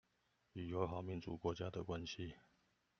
[0.53, 2.33] 與友好民主國家的關係